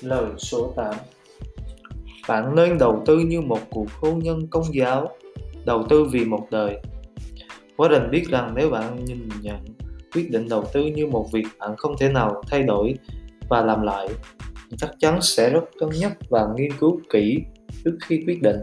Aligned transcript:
Lời 0.00 0.26
số 0.38 0.72
8 0.76 0.94
Bạn 2.28 2.54
nên 2.54 2.78
đầu 2.78 3.02
tư 3.06 3.18
như 3.18 3.40
một 3.40 3.60
cuộc 3.70 3.86
hôn 4.00 4.18
nhân 4.18 4.46
công 4.50 4.74
giáo, 4.74 5.08
đầu 5.66 5.86
tư 5.88 6.04
vì 6.04 6.24
một 6.24 6.46
đời. 6.50 6.80
Warren 7.76 8.10
biết 8.10 8.28
rằng 8.28 8.52
nếu 8.56 8.70
bạn 8.70 9.04
nhìn 9.04 9.28
nhận 9.42 9.64
quyết 10.14 10.30
định 10.30 10.48
đầu 10.48 10.64
tư 10.72 10.86
như 10.86 11.06
một 11.06 11.28
việc 11.32 11.46
bạn 11.58 11.76
không 11.76 11.96
thể 11.98 12.08
nào 12.08 12.42
thay 12.46 12.62
đổi 12.62 12.94
và 13.48 13.62
làm 13.62 13.82
lại, 13.82 14.08
chắc 14.76 14.90
chắn 14.98 15.22
sẽ 15.22 15.50
rất 15.50 15.64
cân 15.78 15.88
nhắc 16.00 16.12
và 16.28 16.48
nghiên 16.56 16.70
cứu 16.80 17.00
kỹ 17.10 17.38
trước 17.84 17.98
khi 18.04 18.22
quyết 18.26 18.42
định. 18.42 18.58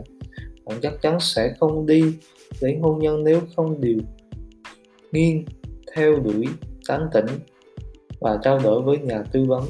Bạn 0.65 0.77
chắc 0.81 0.93
chắn 1.01 1.19
sẽ 1.19 1.53
không 1.59 1.85
đi 1.85 2.03
đến 2.61 2.81
hôn 2.81 2.99
nhân 2.99 3.23
nếu 3.23 3.41
không 3.55 3.81
điều 3.81 3.97
nghiên 5.11 5.45
theo 5.95 6.15
đuổi 6.15 6.47
tán 6.87 7.07
tỉnh 7.13 7.25
và 8.19 8.39
trao 8.43 8.59
đổi 8.59 8.81
với 8.81 8.97
nhà 8.97 9.23
tư 9.31 9.45
vấn 9.47 9.63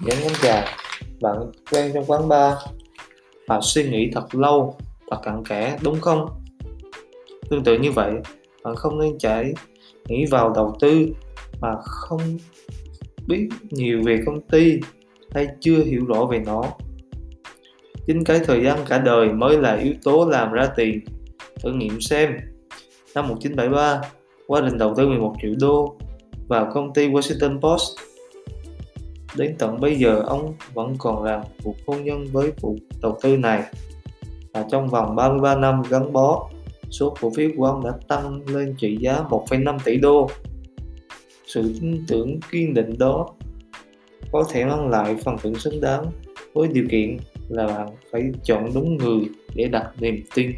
những 0.00 0.16
món 0.22 0.32
trà. 0.42 0.64
Bạn 1.20 1.36
quen 1.72 1.90
trong 1.94 2.04
quán 2.04 2.28
bar. 2.28 2.54
Và 3.46 3.60
suy 3.62 3.90
nghĩ 3.90 4.10
thật 4.12 4.34
lâu 4.34 4.76
và 5.06 5.18
cặn 5.22 5.44
kẽ, 5.44 5.78
đúng 5.82 6.00
không? 6.00 6.28
Tương 7.50 7.64
tự 7.64 7.78
như 7.78 7.92
vậy, 7.92 8.12
bạn 8.64 8.76
không 8.76 8.98
nên 8.98 9.18
chạy 9.18 9.54
nghĩ 10.08 10.26
vào 10.26 10.52
đầu 10.54 10.76
tư 10.80 11.06
mà 11.60 11.74
không 11.82 12.38
biết 13.26 13.48
nhiều 13.70 14.02
về 14.04 14.20
công 14.26 14.40
ty 14.40 14.80
hay 15.34 15.48
chưa 15.60 15.84
hiểu 15.84 16.04
rõ 16.06 16.24
về 16.24 16.38
nó. 16.46 16.64
Chính 18.06 18.24
cái 18.24 18.40
thời 18.44 18.64
gian 18.64 18.78
cả 18.88 18.98
đời 18.98 19.28
mới 19.32 19.58
là 19.58 19.74
yếu 19.76 19.92
tố 20.04 20.28
làm 20.28 20.52
ra 20.52 20.66
tiền. 20.76 21.00
Thử 21.62 21.72
nghiệm 21.72 22.00
xem. 22.00 22.36
Năm 23.14 23.28
1973 23.28 24.00
quá 24.46 24.62
trình 24.68 24.78
đầu 24.78 24.94
tư 24.96 25.08
11 25.08 25.34
triệu 25.42 25.54
đô 25.60 25.96
vào 26.48 26.70
công 26.74 26.92
ty 26.94 27.08
Washington 27.08 27.60
Post. 27.60 28.07
Đến 29.38 29.54
tận 29.58 29.80
bây 29.80 29.94
giờ 29.94 30.22
ông 30.26 30.54
vẫn 30.74 30.94
còn 30.98 31.22
là 31.22 31.44
cuộc 31.64 31.76
hôn 31.86 32.04
nhân 32.04 32.26
với 32.32 32.52
vụ 32.60 32.76
đầu 33.02 33.18
tư 33.22 33.36
này. 33.36 33.62
Và 34.54 34.64
trong 34.70 34.88
vòng 34.88 35.16
33 35.16 35.56
năm 35.56 35.82
gắn 35.90 36.12
bó 36.12 36.50
số 36.90 37.16
cổ 37.20 37.32
phiếu 37.36 37.50
của 37.56 37.64
ông 37.64 37.84
đã 37.84 37.92
tăng 38.08 38.40
lên 38.46 38.74
trị 38.78 38.96
giá 39.00 39.22
1,5 39.30 39.78
tỷ 39.84 39.96
đô. 39.96 40.30
Sự 41.46 41.74
tin 41.80 42.04
tưởng 42.08 42.40
kiên 42.50 42.74
định 42.74 42.98
đó 42.98 43.28
có 44.32 44.44
thể 44.50 44.64
mang 44.64 44.88
lại 44.88 45.16
phần 45.24 45.36
thưởng 45.42 45.54
xứng 45.54 45.80
đáng 45.80 46.06
với 46.54 46.68
điều 46.68 46.84
kiện 46.90 47.16
là 47.48 47.66
bạn 47.66 47.88
phải 48.12 48.22
chọn 48.44 48.70
đúng 48.74 48.96
người 48.96 49.20
để 49.54 49.68
đặt 49.68 49.90
niềm 50.00 50.22
tin. 50.34 50.52